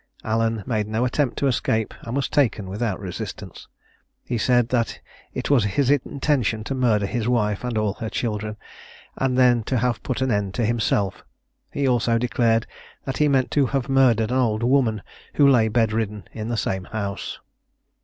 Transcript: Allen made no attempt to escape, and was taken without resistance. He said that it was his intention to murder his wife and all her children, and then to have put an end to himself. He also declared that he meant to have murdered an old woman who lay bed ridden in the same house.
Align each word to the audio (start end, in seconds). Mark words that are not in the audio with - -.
Allen 0.23 0.63
made 0.65 0.87
no 0.87 1.05
attempt 1.05 1.37
to 1.37 1.45
escape, 1.45 1.93
and 2.01 2.15
was 2.15 2.27
taken 2.27 2.67
without 2.67 2.99
resistance. 2.99 3.67
He 4.23 4.35
said 4.39 4.69
that 4.69 4.99
it 5.31 5.51
was 5.51 5.63
his 5.77 5.91
intention 5.91 6.63
to 6.63 6.73
murder 6.73 7.05
his 7.05 7.27
wife 7.27 7.63
and 7.63 7.77
all 7.77 7.93
her 7.93 8.09
children, 8.09 8.57
and 9.17 9.37
then 9.37 9.61
to 9.65 9.77
have 9.77 10.01
put 10.01 10.23
an 10.23 10.31
end 10.31 10.55
to 10.55 10.65
himself. 10.65 11.23
He 11.71 11.87
also 11.87 12.17
declared 12.17 12.65
that 13.05 13.17
he 13.17 13.27
meant 13.27 13.51
to 13.51 13.67
have 13.67 13.89
murdered 13.89 14.31
an 14.31 14.37
old 14.37 14.63
woman 14.63 15.03
who 15.35 15.47
lay 15.47 15.67
bed 15.67 15.93
ridden 15.93 16.23
in 16.31 16.47
the 16.49 16.57
same 16.57 16.85
house. 16.85 17.37